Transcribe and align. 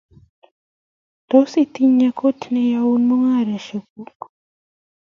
Tos 1.29 1.51
itinye 1.63 2.07
kot 2.19 2.39
neiyoee 2.51 3.03
mungaresiek 3.07 3.83
kuuk? 3.93 4.19